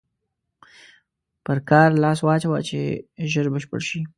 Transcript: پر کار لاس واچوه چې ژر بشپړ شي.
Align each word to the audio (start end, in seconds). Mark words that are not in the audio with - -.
پر 1.45 1.57
کار 1.69 1.89
لاس 2.03 2.19
واچوه 2.23 2.59
چې 2.69 2.79
ژر 3.31 3.45
بشپړ 3.53 3.81
شي. 3.89 3.99